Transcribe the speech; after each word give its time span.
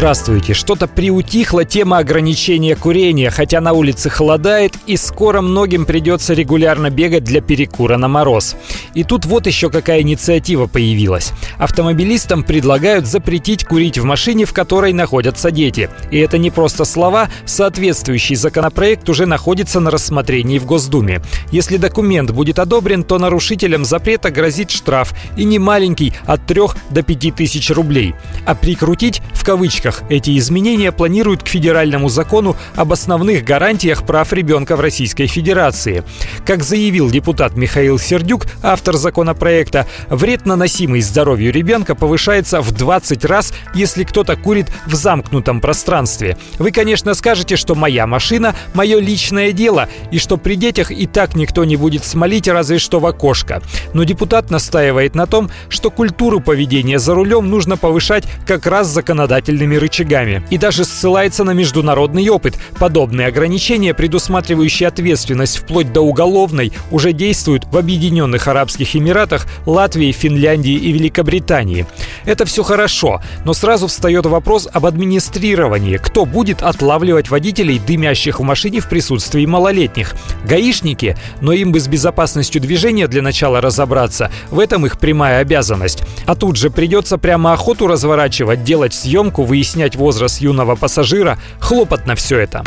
Здравствуйте. 0.00 0.54
Что-то 0.54 0.86
приутихла 0.86 1.66
тема 1.66 1.98
ограничения 1.98 2.74
курения, 2.74 3.28
хотя 3.28 3.60
на 3.60 3.74
улице 3.74 4.08
холодает, 4.08 4.78
и 4.86 4.96
скоро 4.96 5.42
многим 5.42 5.84
придется 5.84 6.32
регулярно 6.32 6.88
бегать 6.88 7.22
для 7.22 7.42
перекура 7.42 7.98
на 7.98 8.08
мороз. 8.08 8.56
И 8.94 9.04
тут 9.04 9.26
вот 9.26 9.46
еще 9.46 9.68
какая 9.68 10.00
инициатива 10.00 10.64
появилась. 10.64 11.32
Автомобилистам 11.58 12.44
предлагают 12.44 13.06
запретить 13.06 13.66
курить 13.66 13.98
в 13.98 14.04
машине, 14.04 14.46
в 14.46 14.54
которой 14.54 14.94
находятся 14.94 15.50
дети. 15.50 15.90
И 16.10 16.18
это 16.18 16.38
не 16.38 16.50
просто 16.50 16.86
слова, 16.86 17.28
соответствующий 17.44 18.36
законопроект 18.36 19.06
уже 19.10 19.26
находится 19.26 19.80
на 19.80 19.90
рассмотрении 19.90 20.58
в 20.58 20.64
Госдуме. 20.64 21.20
Если 21.52 21.76
документ 21.76 22.30
будет 22.30 22.58
одобрен, 22.58 23.04
то 23.04 23.18
нарушителям 23.18 23.84
запрета 23.84 24.30
грозит 24.30 24.70
штраф, 24.70 25.12
и 25.36 25.44
не 25.44 25.58
маленький, 25.58 26.14
от 26.24 26.46
3 26.46 26.60
до 26.88 27.02
5 27.02 27.34
тысяч 27.34 27.70
рублей. 27.70 28.14
А 28.46 28.54
прикрутить, 28.54 29.20
в 29.34 29.44
кавычках, 29.44 29.89
кавычках 29.90 30.10
эти 30.10 30.38
изменения 30.38 30.92
планируют 30.92 31.42
к 31.42 31.48
федеральному 31.48 32.08
закону 32.08 32.56
об 32.76 32.92
основных 32.92 33.44
гарантиях 33.44 34.04
прав 34.04 34.32
ребенка 34.32 34.76
в 34.76 34.80
Российской 34.80 35.26
Федерации. 35.26 36.04
Как 36.46 36.62
заявил 36.62 37.10
депутат 37.10 37.56
Михаил 37.56 37.98
Сердюк, 37.98 38.46
автор 38.62 38.96
законопроекта, 38.96 39.86
вред, 40.08 40.46
наносимый 40.46 41.00
здоровью 41.00 41.52
ребенка, 41.52 41.94
повышается 41.94 42.60
в 42.60 42.72
20 42.72 43.24
раз, 43.24 43.52
если 43.74 44.04
кто-то 44.04 44.36
курит 44.36 44.66
в 44.86 44.94
замкнутом 44.94 45.60
пространстве. 45.60 46.36
Вы, 46.58 46.70
конечно, 46.70 47.14
скажете, 47.14 47.56
что 47.56 47.74
моя 47.74 48.06
машина– 48.06 48.54
мое 48.74 49.00
личное 49.00 49.52
дело, 49.52 49.88
и 50.12 50.18
что 50.18 50.36
при 50.36 50.56
детях 50.56 50.90
и 50.90 51.06
так 51.06 51.34
никто 51.34 51.64
не 51.64 51.76
будет 51.76 52.04
смолить, 52.04 52.48
разве 52.48 52.78
что 52.78 53.00
в 53.00 53.06
окошко. 53.06 53.62
Но 53.94 54.04
депутат 54.04 54.50
настаивает 54.50 55.14
на 55.14 55.26
том, 55.26 55.50
что 55.68 55.90
культуру 55.90 56.40
поведения 56.40 56.98
за 56.98 57.14
рулем 57.14 57.50
нужно 57.50 57.76
повышать 57.76 58.24
как 58.46 58.66
раз 58.66 58.88
законодательно 58.88 59.69
дополнительными 59.70 59.76
рычагами. 59.76 60.42
И 60.50 60.58
даже 60.58 60.84
ссылается 60.84 61.44
на 61.44 61.52
международный 61.52 62.28
опыт. 62.28 62.58
Подобные 62.78 63.28
ограничения, 63.28 63.94
предусматривающие 63.94 64.88
ответственность 64.88 65.58
вплоть 65.58 65.92
до 65.92 66.00
уголовной, 66.00 66.72
уже 66.90 67.12
действуют 67.12 67.64
в 67.70 67.76
Объединенных 67.76 68.48
Арабских 68.48 68.96
Эмиратах, 68.96 69.46
Латвии, 69.66 70.12
Финляндии 70.12 70.74
и 70.74 70.92
Великобритании. 70.92 71.86
Это 72.24 72.44
все 72.44 72.62
хорошо, 72.62 73.20
но 73.44 73.54
сразу 73.54 73.86
встает 73.86 74.26
вопрос 74.26 74.68
об 74.72 74.86
администрировании. 74.86 75.96
Кто 75.96 76.24
будет 76.24 76.62
отлавливать 76.62 77.30
водителей, 77.30 77.78
дымящих 77.78 78.40
в 78.40 78.42
машине 78.42 78.80
в 78.80 78.88
присутствии 78.88 79.46
малолетних? 79.46 80.14
Гаишники? 80.44 81.16
Но 81.40 81.52
им 81.52 81.72
бы 81.72 81.80
с 81.80 81.88
безопасностью 81.88 82.60
движения 82.60 83.08
для 83.08 83.22
начала 83.22 83.60
разобраться. 83.60 84.30
В 84.50 84.58
этом 84.60 84.86
их 84.86 84.98
прямая 84.98 85.40
обязанность. 85.40 86.02
А 86.26 86.34
тут 86.34 86.56
же 86.56 86.70
придется 86.70 87.18
прямо 87.18 87.52
охоту 87.52 87.86
разворачивать, 87.86 88.64
делать 88.64 88.94
съемку, 88.94 89.44
выяснять 89.44 89.96
возраст 89.96 90.40
юного 90.40 90.76
пассажира. 90.76 91.38
Хлопотно 91.58 92.14
все 92.14 92.38
это. 92.38 92.62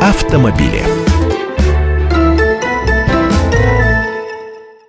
Автомобили. 0.00 0.95